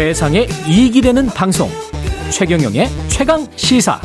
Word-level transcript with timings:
세상에 0.00 0.46
이익이 0.66 1.02
되는 1.02 1.26
방송 1.26 1.68
최경영의 2.32 2.86
최강 3.08 3.46
시사 3.54 4.00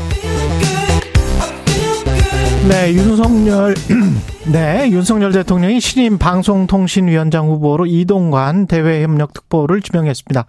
네, 2.67 2.91
윤석열, 2.91 3.73
네, 4.51 4.89
윤석열 4.91 5.31
대통령이 5.31 5.79
신임 5.79 6.17
방송통신위원장 6.17 7.47
후보로 7.47 7.85
이동관 7.85 8.67
대외협력특보를 8.67 9.79
지명했습니다. 9.79 10.45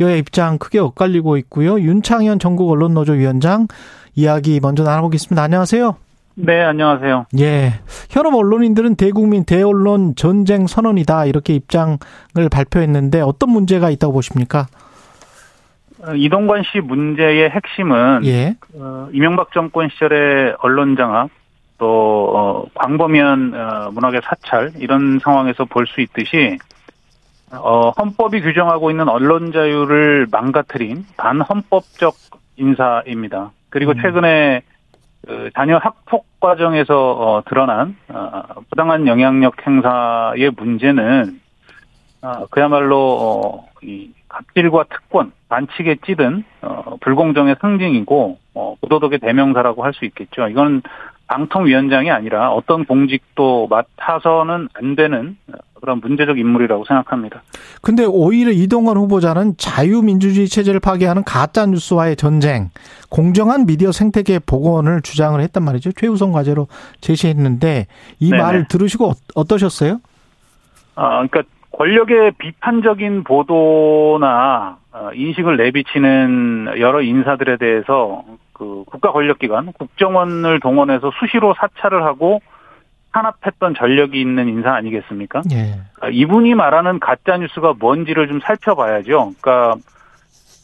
여야 0.00 0.16
입장 0.16 0.58
크게 0.58 0.78
엇갈리고 0.78 1.38
있고요. 1.38 1.80
윤창현 1.80 2.38
전국언론노조 2.38 3.14
위원장 3.14 3.68
이야기 4.14 4.60
먼저 4.60 4.82
나눠보겠습니다. 4.82 5.42
안녕하세요. 5.42 5.96
네, 6.34 6.62
안녕하세요. 6.62 7.24
예. 7.38 7.72
현업 8.10 8.34
언론인들은 8.34 8.96
대국민 8.96 9.44
대언론 9.44 10.14
전쟁 10.14 10.66
선언이다. 10.66 11.24
이렇게 11.24 11.54
입장을 11.54 11.98
발표했는데 12.50 13.22
어떤 13.22 13.50
문제가 13.50 13.88
있다고 13.88 14.12
보십니까? 14.12 14.66
어, 16.02 16.14
이동관 16.14 16.62
씨 16.64 16.80
문제의 16.80 17.50
핵심은 17.50 18.22
예. 18.24 18.54
어, 18.74 19.08
이명박 19.12 19.52
정권 19.52 19.88
시절의 19.90 20.56
언론 20.60 20.96
장악 20.96 21.28
또 21.78 22.32
어, 22.34 22.66
광범위한 22.74 23.54
어, 23.54 23.90
문학의 23.90 24.20
사찰 24.24 24.72
이런 24.76 25.18
상황에서 25.22 25.64
볼 25.64 25.86
수 25.86 26.00
있듯이 26.00 26.58
어, 27.52 27.90
헌법이 27.90 28.40
규정하고 28.42 28.90
있는 28.90 29.08
언론 29.08 29.52
자유를 29.52 30.28
망가뜨린 30.30 31.04
반헌법적 31.16 32.14
인사입니다. 32.56 33.50
그리고 33.70 33.92
음. 33.92 34.00
최근에 34.00 34.62
그 35.26 35.50
자녀 35.54 35.78
학폭 35.78 36.26
과정에서 36.40 37.12
어, 37.12 37.42
드러난 37.46 37.96
어, 38.08 38.42
부당한 38.70 39.06
영향력 39.06 39.66
행사의 39.66 40.52
문제는 40.56 41.40
아, 42.22 42.44
그야말로 42.50 42.96
어, 43.20 43.68
이 43.82 44.10
갑질과 44.30 44.84
특권 44.90 45.32
반칙에 45.48 45.96
찌든 46.06 46.44
어, 46.62 46.96
불공정의 47.00 47.56
상징이고 47.60 48.38
어, 48.54 48.76
부도덕의 48.80 49.18
대명사라고 49.18 49.84
할 49.84 49.92
수 49.92 50.04
있겠죠. 50.06 50.48
이건 50.48 50.82
방통위원장이 51.26 52.10
아니라 52.10 52.50
어떤 52.52 52.84
공직도 52.84 53.68
맡아서는 53.68 54.68
안 54.74 54.96
되는 54.96 55.36
그런 55.80 56.00
문제적 56.00 56.38
인물이라고 56.38 56.84
생각합니다. 56.84 57.42
근데 57.82 58.04
오히려 58.04 58.50
이동관 58.50 58.96
후보자는 58.96 59.56
자유민주주의 59.56 60.48
체제를 60.48 60.80
파괴하는 60.80 61.22
가짜 61.24 61.66
뉴스와의 61.66 62.16
전쟁, 62.16 62.70
공정한 63.10 63.64
미디어 63.66 63.90
생태계 63.92 64.40
복원을 64.40 65.02
주장을 65.02 65.40
했단 65.40 65.62
말이죠. 65.64 65.92
최우선 65.92 66.32
과제로 66.32 66.66
제시했는데 67.00 67.86
이 68.18 68.30
네네. 68.30 68.42
말을 68.42 68.68
들으시고 68.68 69.08
어- 69.10 69.14
어떠셨어요? 69.34 70.00
아, 70.96 71.26
그러니까 71.26 71.42
권력의 71.72 72.32
비판적인 72.38 73.24
보도나 73.24 74.78
어, 74.92 75.10
인식을 75.14 75.56
내비치는 75.56 76.74
여러 76.78 77.00
인사들에 77.00 77.56
대해서 77.58 78.24
그 78.52 78.84
국가 78.86 79.12
권력기관 79.12 79.72
국정원을 79.72 80.60
동원해서 80.60 81.10
수시로 81.18 81.54
사찰을 81.54 82.02
하고 82.04 82.40
탄압했던 83.12 83.74
전력이 83.74 84.20
있는 84.20 84.48
인사 84.48 84.72
아니겠습니까? 84.74 85.42
예. 85.52 85.80
아, 86.00 86.08
이분이 86.08 86.54
말하는 86.54 87.00
가짜 87.00 87.36
뉴스가 87.36 87.74
뭔지를 87.78 88.28
좀 88.28 88.40
살펴봐야죠. 88.40 89.32
그러니까 89.40 89.74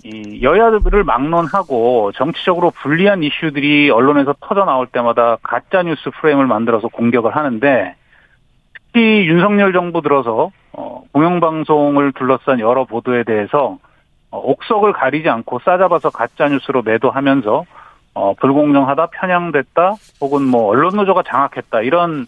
이 0.05 0.41
여야를 0.43 1.03
막론하고 1.05 2.13
정치적으로 2.15 2.71
불리한 2.71 3.25
이슈들이 3.25 3.91
언론에서 3.91 4.35
터져 4.41 4.65
나올 4.65 4.87
때마다 4.87 5.39
가짜 5.43 5.83
뉴스 5.83 6.11
프레임을 6.21 6.47
만들어서 6.47 6.89
공격을 6.89 7.35
하는데 7.35 7.97
특히 8.75 9.27
윤석열 9.27 9.73
정부 9.73 10.03
들어서 10.03 10.51
어, 10.66 10.66
공영방송을 11.17 12.13
둘러싼 12.13 12.61
여러 12.61 12.85
보도에 12.85 13.25
대해서 13.25 13.79
어, 14.31 14.39
옥석을 14.39 14.93
가리지 14.93 15.31
않고 15.31 15.61
싸잡아서 15.61 16.11
가짜 16.11 16.47
뉴스로 16.47 16.83
매도하면서 16.83 17.65
어, 18.13 18.35
불공정하다, 18.35 19.07
편향됐다, 19.07 19.95
혹은 20.21 20.43
뭐 20.43 20.67
언론노조가 20.69 21.23
장악했다 21.23 21.81
이런 21.81 22.27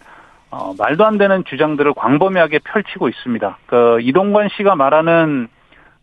어, 0.49 0.73
말도 0.75 1.05
안 1.05 1.19
되는 1.19 1.43
주장들을 1.43 1.93
광범위하게 1.93 2.61
펼치고 2.63 3.09
있습니다. 3.09 3.59
그 3.67 3.99
이동관 4.01 4.49
씨가 4.57 4.75
말하는 4.75 5.49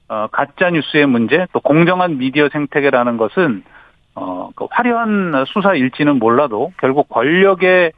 어, 0.09 0.29
가짜 0.31 0.71
뉴스의 0.71 1.07
문제, 1.07 1.49
또 1.53 1.59
공정한 1.59 2.19
미디어 2.19 2.49
생태계라는 2.51 3.17
것은 3.17 3.65
어, 4.15 4.51
그 4.55 4.69
화려한 4.71 5.45
수사 5.49 5.75
일지는 5.75 6.21
몰라도 6.21 6.73
결국 6.79 7.09
권력에 7.09 7.91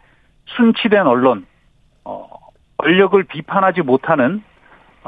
순치된 0.47 1.06
언론, 1.06 1.44
어, 2.06 2.27
권력을 2.78 3.22
비판하지 3.25 3.82
못하는 3.82 4.43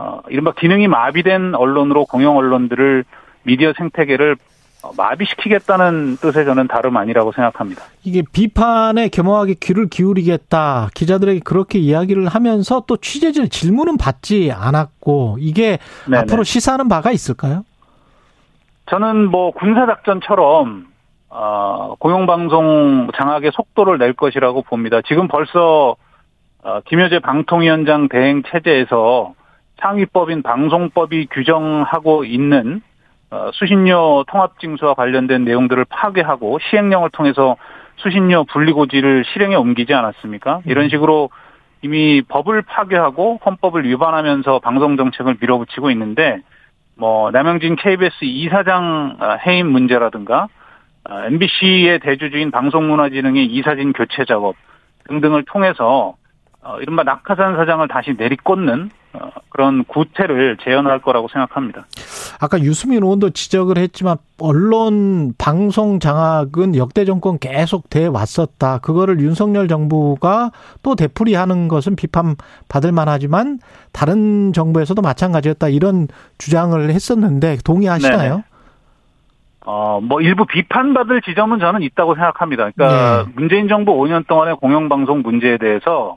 어, 0.00 0.22
이른바 0.30 0.52
기능이 0.52 0.88
마비된 0.88 1.54
언론으로 1.54 2.06
공영 2.06 2.36
언론들을 2.36 3.04
미디어 3.42 3.72
생태계를 3.76 4.36
어, 4.82 4.92
마비시키겠다는 4.96 6.16
뜻의 6.16 6.46
저는 6.46 6.68
다름 6.68 6.96
아니라고 6.96 7.32
생각합니다. 7.32 7.82
이게 8.02 8.22
비판에 8.32 9.08
겸허하게 9.08 9.56
귀를 9.60 9.88
기울이겠다. 9.88 10.88
기자들에게 10.94 11.40
그렇게 11.44 11.78
이야기를 11.78 12.28
하면서 12.28 12.82
또 12.86 12.96
취재진 12.96 13.50
질문은 13.50 13.98
받지 13.98 14.50
않았고 14.50 15.36
이게 15.38 15.78
네네. 16.06 16.22
앞으로 16.22 16.44
시사하는 16.44 16.88
바가 16.88 17.10
있을까요? 17.10 17.64
저는 18.88 19.30
뭐 19.30 19.50
군사작전처럼 19.52 20.86
어, 21.28 21.94
공영방송 21.98 23.10
장악의 23.16 23.52
속도를 23.52 23.98
낼 23.98 24.14
것이라고 24.14 24.62
봅니다. 24.62 25.00
지금 25.06 25.28
벌써 25.28 25.96
어, 26.62 26.80
김효재 26.86 27.18
방통위원장 27.18 28.08
대행 28.08 28.42
체제에서 28.50 29.34
상위법인 29.80 30.42
방송법이 30.42 31.26
규정하고 31.30 32.24
있는 32.24 32.82
어, 33.30 33.50
수신료 33.52 34.24
통합징수와 34.24 34.94
관련된 34.94 35.44
내용들을 35.44 35.84
파괴하고 35.88 36.58
시행령을 36.70 37.10
통해서 37.10 37.56
수신료 37.96 38.44
분리고지를 38.44 39.24
실행에 39.32 39.54
옮기지 39.54 39.94
않았습니까? 39.94 40.62
이런 40.66 40.88
식으로 40.88 41.30
이미 41.82 42.22
법을 42.22 42.62
파괴하고 42.62 43.40
헌법을 43.44 43.84
위반하면서 43.84 44.58
방송 44.60 44.96
정책을 44.96 45.36
밀어붙이고 45.40 45.90
있는데 45.92 46.40
뭐 46.96 47.30
남영진 47.30 47.76
KBS 47.76 48.24
이사장 48.24 49.16
어, 49.20 49.36
해임 49.46 49.68
문제라든가 49.68 50.48
MBC의 51.08 52.00
대주주인 52.00 52.50
방송문화진흥의 52.50 53.46
이사진 53.46 53.92
교체 53.92 54.24
작업 54.26 54.54
등등을 55.08 55.44
통해서 55.44 56.14
어, 56.62 56.78
이른바 56.80 57.02
낙하산 57.04 57.56
사장을 57.56 57.86
다시 57.88 58.14
내리꽂는 58.18 58.82
어, 58.82 58.99
그런 59.48 59.84
구태를 59.84 60.56
재현할 60.62 61.02
거라고 61.02 61.28
생각합니다. 61.28 61.86
아까 62.40 62.58
유수민 62.60 63.02
의원도 63.02 63.30
지적을 63.30 63.76
했지만 63.78 64.16
언론 64.40 65.34
방송 65.36 65.98
장악은 65.98 66.76
역대 66.76 67.04
정권 67.04 67.38
계속 67.38 67.90
돼 67.90 68.06
왔었다. 68.06 68.78
그거를 68.78 69.20
윤석열 69.20 69.68
정부가 69.68 70.50
또 70.82 70.94
되풀이하는 70.94 71.68
것은 71.68 71.96
비판받을 71.96 72.92
만하지만 72.92 73.58
다른 73.92 74.52
정부에서도 74.52 75.02
마찬가지였다. 75.02 75.68
이런 75.68 76.08
주장을 76.38 76.88
했었는데 76.88 77.58
동의하시나요? 77.64 78.30
네네. 78.30 78.44
어, 79.66 80.00
뭐 80.02 80.20
일부 80.22 80.46
비판받을 80.46 81.20
지점은 81.22 81.58
저는 81.58 81.82
있다고 81.82 82.14
생각합니다. 82.14 82.70
그러니까 82.70 83.24
네. 83.24 83.32
문재인 83.34 83.68
정부 83.68 83.92
5년 83.92 84.26
동안의 84.26 84.56
공영방송 84.56 85.20
문제에 85.22 85.58
대해서 85.58 86.16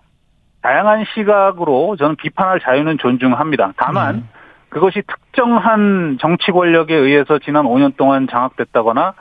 다양한 0.64 1.06
시각으로 1.14 1.96
저는 1.98 2.16
비판할 2.16 2.60
자유는 2.62 2.98
존중합니다. 2.98 3.74
다만 3.78 4.16
네. 4.16 4.24
그것이 4.70 5.04
특정한 5.06 6.18
정치 6.20 6.52
권력에 6.52 6.96
의해서 6.96 7.38
지난 7.38 7.66
5년 7.66 7.96
동안 7.96 8.28
장악됐다거나 8.28 9.14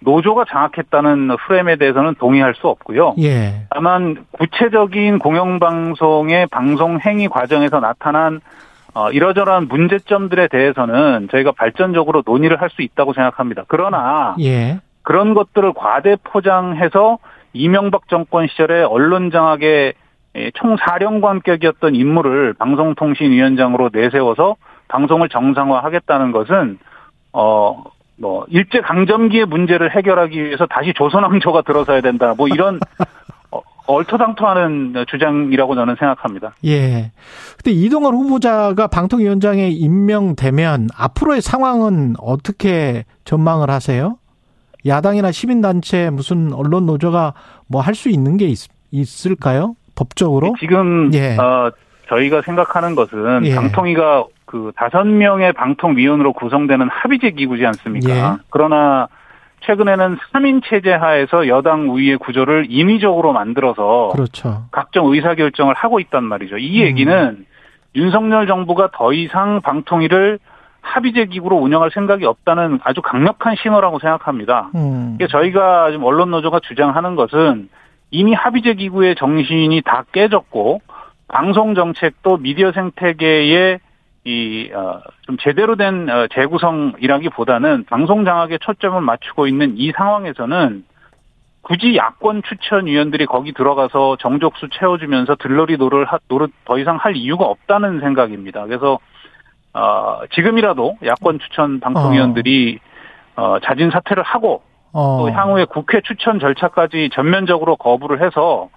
노조가 0.00 0.44
장악했다는 0.48 1.36
프레임에 1.46 1.76
대해서는 1.76 2.14
동의할 2.14 2.54
수 2.54 2.68
없고요. 2.68 3.14
예. 3.20 3.66
다만 3.70 4.24
구체적인 4.32 5.18
공영방송의 5.18 6.46
방송 6.46 6.98
행위 7.00 7.28
과정에서 7.28 7.80
나타난 7.80 8.40
어, 8.94 9.10
이러저러한 9.10 9.68
문제점들에 9.68 10.48
대해서는 10.48 11.28
저희가 11.30 11.52
발전적으로 11.52 12.22
논의를 12.24 12.60
할 12.60 12.70
수 12.70 12.82
있다고 12.82 13.12
생각합니다. 13.12 13.64
그러나 13.68 14.34
예. 14.40 14.80
그런 15.02 15.34
것들을 15.34 15.72
과대 15.74 16.16
포장해서 16.24 17.18
이명박 17.52 18.08
정권 18.08 18.46
시절에 18.46 18.82
언론 18.82 19.30
장악의 19.30 19.60
예, 19.68 19.92
총사령관격이었던 20.54 21.94
인물을 21.94 22.54
방송통신위원장으로 22.54 23.90
내세워서 23.92 24.56
방송을 24.88 25.28
정상화하겠다는 25.28 26.32
것은 26.32 26.78
어. 27.32 27.84
뭐 28.20 28.44
일제 28.48 28.80
강점기의 28.80 29.46
문제를 29.46 29.94
해결하기 29.94 30.42
위해서 30.42 30.66
다시 30.66 30.92
조선왕조가 30.96 31.62
들어서야 31.62 32.00
된다. 32.00 32.34
뭐 32.36 32.48
이런 32.48 32.80
어, 33.52 33.60
얼토당토하는 33.86 35.04
주장이라고 35.08 35.76
저는 35.76 35.94
생각합니다. 35.96 36.52
예. 36.64 37.12
근데 37.56 37.70
이동관 37.70 38.14
후보자가 38.14 38.88
방통위원장에 38.88 39.68
임명되면 39.68 40.88
앞으로의 40.96 41.40
상황은 41.40 42.16
어떻게 42.18 43.04
전망을 43.24 43.70
하세요? 43.70 44.18
야당이나 44.84 45.30
시민단체 45.30 46.10
무슨 46.10 46.52
언론 46.52 46.86
노조가 46.86 47.34
뭐 47.68 47.80
할 47.82 47.94
수 47.94 48.08
있는 48.08 48.36
게 48.36 48.46
있, 48.48 48.66
있을까요? 48.90 49.76
법적으로? 49.98 50.54
지금 50.60 51.10
예. 51.14 51.36
어, 51.36 51.70
저희가 52.08 52.42
생각하는 52.42 52.94
것은 52.94 53.44
예. 53.44 53.54
방통위가 53.54 54.24
그 54.44 54.72
다섯 54.76 55.04
명의 55.04 55.52
방통위원으로 55.52 56.32
구성되는 56.32 56.88
합의제 56.88 57.32
기구지 57.32 57.66
않습니까? 57.66 58.10
예. 58.10 58.36
그러나 58.50 59.08
최근에는 59.60 60.16
3인 60.32 60.62
체제 60.64 60.92
하에서 60.92 61.48
여당 61.48 61.90
우위의 61.90 62.16
구조를 62.18 62.66
인위적으로 62.70 63.32
만들어서 63.32 64.10
그렇죠. 64.12 64.66
각종 64.70 65.12
의사 65.12 65.34
결정을 65.34 65.74
하고 65.74 66.00
있단 66.00 66.24
말이죠. 66.24 66.54
음. 66.54 66.60
이 66.60 66.80
얘기는 66.80 67.44
윤석열 67.96 68.46
정부가 68.46 68.90
더 68.92 69.12
이상 69.12 69.60
방통위를 69.60 70.38
합의제 70.80 71.26
기구로 71.26 71.56
운영할 71.56 71.90
생각이 71.92 72.24
없다는 72.24 72.78
아주 72.84 73.02
강력한 73.02 73.56
신호라고 73.60 73.98
생각합니다. 73.98 74.70
음. 74.76 75.18
저희가 75.28 75.90
지금 75.90 76.04
언론 76.04 76.30
노조가 76.30 76.60
주장하는 76.60 77.16
것은 77.16 77.68
이미 78.10 78.32
합의제 78.34 78.74
기구의 78.74 79.16
정신이 79.16 79.82
다 79.82 80.04
깨졌고 80.12 80.80
방송 81.28 81.74
정책도 81.74 82.38
미디어 82.38 82.72
생태계의 82.72 83.80
이, 84.24 84.70
어, 84.74 85.00
좀 85.22 85.36
제대로 85.38 85.76
된 85.76 86.08
어, 86.10 86.26
재구성이라기보다는 86.34 87.84
방송 87.84 88.24
장악에 88.24 88.58
초점을 88.58 89.00
맞추고 89.00 89.46
있는 89.46 89.74
이 89.76 89.92
상황에서는 89.92 90.84
굳이 91.62 91.96
야권 91.96 92.42
추천위원들이 92.42 93.26
거기 93.26 93.52
들어가서 93.52 94.16
정족수 94.20 94.68
채워주면서 94.70 95.36
들러리 95.36 95.76
노를 95.76 96.06
하- 96.06 96.18
노릇 96.28 96.50
더 96.64 96.78
이상 96.78 96.96
할 96.96 97.14
이유가 97.16 97.44
없다는 97.44 98.00
생각입니다. 98.00 98.64
그래서 98.64 98.98
어, 99.74 100.20
지금이라도 100.32 100.98
야권 101.04 101.38
추천 101.40 101.80
방통위원들이 101.80 102.78
어, 103.36 103.58
자진 103.60 103.90
사퇴를 103.90 104.22
하고 104.22 104.62
어. 104.92 105.18
또 105.20 105.30
향후에 105.30 105.66
국회 105.66 106.00
추천 106.00 106.40
절차까지 106.40 107.10
전면적으로 107.12 107.76
거부를 107.76 108.24
해서 108.24 108.68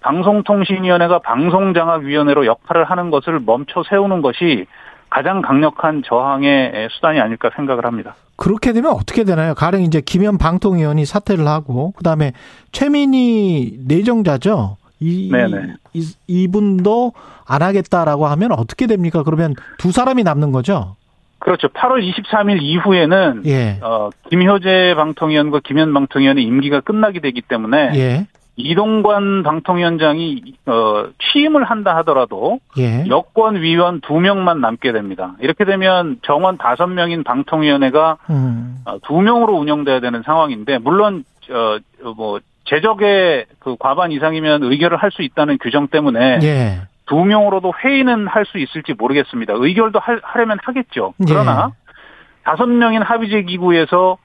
방송통신위원회가 0.00 1.20
방송장악위원회로 1.20 2.46
역할을 2.46 2.84
하는 2.84 3.10
것을 3.10 3.40
멈춰 3.40 3.82
세우는 3.88 4.20
것이 4.20 4.66
가장 5.08 5.42
강력한 5.42 6.02
저항의 6.04 6.88
수단이 6.90 7.20
아닐까 7.20 7.50
생각을 7.54 7.86
합니다. 7.86 8.14
그렇게 8.36 8.72
되면 8.72 8.92
어떻게 8.92 9.24
되나요? 9.24 9.54
가령 9.54 9.82
이제 9.82 10.00
김현 10.00 10.38
방통위원이 10.38 11.04
사퇴를 11.06 11.46
하고 11.46 11.92
그다음에 11.92 12.32
최민희 12.72 13.78
내정자죠. 13.86 14.76
이, 15.00 15.30
네네. 15.30 15.74
이 15.92 16.14
이분도 16.26 17.12
안 17.46 17.62
하겠다라고 17.62 18.26
하면 18.26 18.52
어떻게 18.52 18.86
됩니까? 18.86 19.22
그러면 19.22 19.54
두 19.78 19.92
사람이 19.92 20.24
남는 20.24 20.52
거죠. 20.52 20.96
그렇죠. 21.44 21.68
8월 21.68 22.02
23일 22.02 22.58
이후에는 22.62 23.42
예. 23.46 23.78
어, 23.82 24.08
김효재 24.30 24.94
방통위원과 24.96 25.60
김현 25.62 25.92
방통위원의 25.92 26.42
임기가 26.42 26.80
끝나게 26.80 27.20
되기 27.20 27.42
때문에 27.42 27.90
예. 27.94 28.26
이동관 28.56 29.42
방통위원장이 29.42 30.42
어, 30.66 31.04
취임을 31.18 31.64
한다 31.64 31.96
하더라도 31.98 32.60
예. 32.78 33.04
여권 33.08 33.56
위원 33.60 34.00
두 34.00 34.14
명만 34.20 34.60
남게 34.60 34.92
됩니다. 34.92 35.34
이렇게 35.40 35.64
되면 35.64 36.18
정원 36.22 36.56
다섯 36.56 36.86
명인 36.86 37.24
방통위원회가 37.24 38.16
음. 38.30 38.78
어, 38.86 38.98
두 39.06 39.20
명으로 39.20 39.54
운영돼야 39.54 40.00
되는 40.00 40.22
상황인데 40.24 40.78
물론 40.78 41.24
어 41.50 41.78
뭐 42.16 42.40
제적의 42.66 43.46
그 43.58 43.76
과반 43.78 44.10
이상이면 44.12 44.62
의결을 44.62 44.96
할 44.96 45.10
수 45.10 45.22
있다는 45.22 45.58
규정 45.62 45.88
때문에 45.88 46.38
예. 46.42 46.80
두 47.06 47.16
명으로도 47.24 47.72
회의는 47.82 48.26
할 48.26 48.44
수 48.46 48.58
있을지 48.58 48.94
모르겠습니다. 48.94 49.54
의결도 49.56 49.98
할- 49.98 50.20
하려면 50.22 50.58
하겠죠. 50.62 51.14
그러나 51.26 51.70
예. 51.70 51.84
다섯 52.44 52.66
명인 52.66 53.02
합의제 53.02 53.42
기구에서 53.42 54.18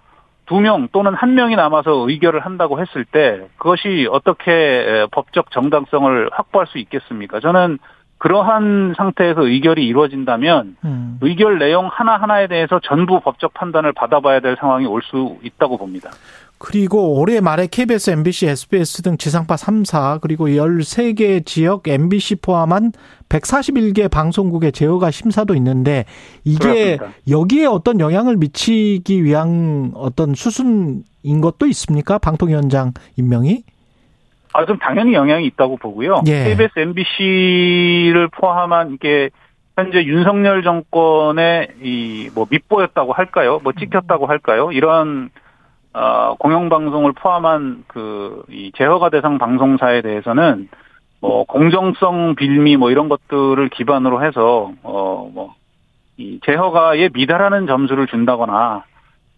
두 0.46 0.60
명 0.62 0.88
또는 0.92 1.14
한 1.14 1.36
명이 1.36 1.56
남아서 1.56 2.10
의결을 2.10 2.40
한다고 2.40 2.80
했을 2.82 3.06
때 3.06 3.48
그것이 3.58 4.08
어떻게 4.12 4.52
에, 4.52 5.06
법적 5.12 5.52
정당성을 5.52 6.30
확보할 6.34 6.66
수 6.68 6.80
있겠습니까? 6.80 7.40
저는 7.40 7.78
그러한 8.20 8.94
상태에서 8.98 9.46
의결이 9.46 9.86
이루어진다면 9.88 10.76
음. 10.84 11.18
의결 11.22 11.58
내용 11.58 11.90
하나하나에 11.92 12.48
대해서 12.48 12.80
전부 12.84 13.20
법적 13.22 13.54
판단을 13.54 13.94
받아봐야 13.94 14.40
될 14.42 14.56
상황이 14.60 14.86
올 14.86 15.02
수 15.02 15.38
있다고 15.44 15.78
봅니다. 15.78 16.12
그리고 16.60 17.18
올해 17.18 17.40
말에 17.40 17.68
KBS, 17.68 18.10
MBC, 18.12 18.48
SBS 18.48 19.02
등 19.02 19.18
지상파 19.18 19.56
3사 19.56 20.20
그리고 20.20 20.50
13개 20.50 21.46
지역 21.46 21.88
MBC 21.88 22.36
포함한 22.42 22.92
141개 23.30 24.12
방송국의 24.12 24.74
제어가 24.74 25.10
심사도 25.10 25.56
있는데 25.56 26.04
이게 26.44 26.98
그렇습니다. 26.98 27.08
여기에 27.30 27.66
어떤 27.66 28.02
영향을 28.02 28.36
미치기 28.36 29.24
위한 29.24 29.92
어떤 29.96 30.36
수순인 30.36 31.40
것도 31.42 31.66
있습니까? 31.68 32.18
방통위원장 32.18 32.92
임명이? 33.16 33.64
아, 34.54 34.66
좀 34.66 34.78
당연히 34.80 35.14
영향이 35.14 35.46
있다고 35.48 35.78
보고요. 35.78 36.24
예. 36.28 36.46
KBS, 36.46 36.80
MBC를 36.80 38.30
포함한 38.30 38.94
이게 38.94 39.30
현재 39.76 40.04
윤석열 40.04 40.64
정권의 40.64 41.68
이 41.82 42.30
뭐 42.36 42.46
밑보였다고 42.50 43.14
할까요? 43.14 43.60
뭐 43.64 43.74
찍혔다고 43.74 44.28
할까요? 44.28 44.72
이런 44.72 45.30
어, 45.94 46.36
공영방송을 46.38 47.14
포함한 47.14 47.84
그, 47.88 48.44
이 48.50 48.72
제허가 48.78 49.10
대상 49.10 49.38
방송사에 49.40 50.02
대해서는 50.02 50.70
뭐, 51.22 51.44
공정성 51.46 52.36
빌미 52.36 52.78
뭐 52.78 52.92
이런 52.92 53.10
것들을 53.10 53.68
기반으로 53.70 54.24
해서, 54.24 54.72
어, 54.84 55.30
뭐, 55.34 55.56
이 56.18 56.40
제허가에 56.46 57.10
미달하는 57.14 57.66
점수를 57.68 58.08
준다거나 58.08 58.84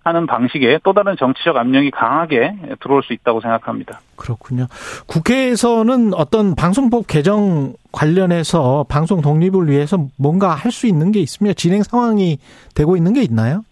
하는 0.03 0.25
방식의 0.25 0.79
또 0.83 0.93
다른 0.93 1.15
정치적 1.15 1.55
압력이 1.57 1.91
강하게 1.91 2.55
들어올 2.79 3.03
수 3.03 3.13
있다고 3.13 3.39
생각합니다. 3.41 3.99
그렇군요. 4.15 4.65
국회에서는 5.07 6.13
어떤 6.15 6.55
방송법 6.55 7.05
개정 7.07 7.73
관련해서 7.91 8.85
방송 8.89 9.21
독립을 9.21 9.69
위해서 9.69 9.97
뭔가 10.17 10.49
할 10.55 10.71
수 10.71 10.87
있는 10.87 11.11
게 11.11 11.19
있습니다. 11.19 11.53
진행 11.55 11.83
상황이 11.83 12.39
되고 12.73 12.95
있는 12.97 13.13
게 13.13 13.21
있나요? 13.21 13.63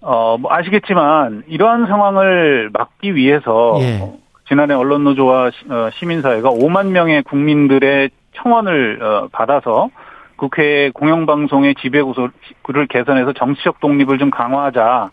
어, 0.00 0.36
뭐 0.38 0.52
아시겠지만 0.52 1.44
이러한 1.46 1.86
상황을 1.86 2.70
막기 2.72 3.14
위해서 3.14 3.76
예. 3.80 4.00
어, 4.00 4.14
지난해 4.48 4.74
언론노조와 4.74 5.50
시- 5.50 5.70
어, 5.70 5.90
시민사회가 5.98 6.50
5만 6.50 6.88
명의 6.88 7.22
국민들의 7.22 8.10
청원을 8.36 9.02
어, 9.02 9.28
받아서 9.32 9.90
국회 10.36 10.90
공영방송의 10.94 11.74
지배구조를 11.80 12.86
개선해서 12.88 13.32
정치적 13.34 13.80
독립을 13.80 14.18
좀 14.18 14.30
강화하자 14.30 15.10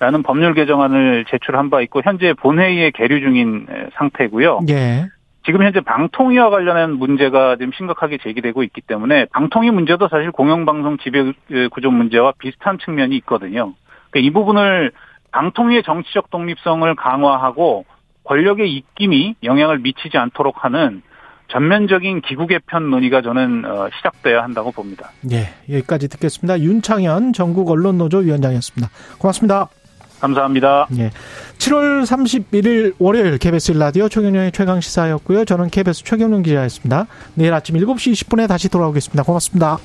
라는 0.00 0.22
법률 0.22 0.54
개정안을 0.54 1.24
제출한 1.28 1.70
바 1.70 1.80
있고 1.82 2.00
현재 2.04 2.32
본회의에 2.34 2.90
계류 2.90 3.20
중인 3.20 3.66
에, 3.70 3.86
상태고요. 3.94 4.60
예. 4.68 5.06
지금 5.46 5.62
현재 5.62 5.80
방통위와 5.80 6.50
관련한 6.50 6.94
문제가 6.94 7.56
지금 7.56 7.72
심각하게 7.76 8.18
제기되고 8.22 8.62
있기 8.62 8.80
때문에 8.80 9.26
방통위 9.26 9.70
문제도 9.70 10.08
사실 10.08 10.30
공영방송 10.30 10.98
지배 10.98 11.32
구조 11.70 11.90
문제와 11.90 12.32
비슷한 12.38 12.78
측면이 12.78 13.14
있거든요. 13.18 13.74
그러니까 14.10 14.26
이 14.28 14.30
부분을 14.30 14.92
방통위의 15.32 15.82
정치적 15.82 16.30
독립성을 16.30 16.94
강화하고 16.94 17.84
권력의 18.24 18.72
입김이 18.72 19.36
영향을 19.42 19.80
미치지 19.80 20.16
않도록 20.16 20.64
하는 20.64 21.02
전면적인 21.48 22.22
기구 22.22 22.46
개편 22.46 22.90
논의가 22.90 23.20
저는 23.20 23.64
어, 23.66 23.88
시작돼야 23.96 24.42
한다고 24.42 24.72
봅니다. 24.72 25.10
예. 25.30 25.48
여기까지 25.70 26.08
듣겠습니다. 26.08 26.58
윤창현 26.60 27.34
전국 27.34 27.70
언론노조 27.70 28.18
위원장이었습니다. 28.18 28.88
고맙습니다. 29.18 29.68
감사합니다. 30.20 30.88
예. 30.98 31.10
7월 31.58 32.04
31일 32.04 32.94
월요일 32.98 33.38
KBS 33.38 33.72
라디오 33.72 34.08
최경영의 34.08 34.52
최강 34.52 34.80
시사였고요. 34.80 35.44
저는 35.44 35.70
KBS 35.70 36.04
최경영 36.04 36.42
기자였습니다. 36.42 37.06
내일 37.34 37.52
아침 37.54 37.76
7시 37.76 38.12
20분에 38.12 38.48
다시 38.48 38.68
돌아오겠습니다. 38.68 39.22
고맙습니다. 39.22 39.78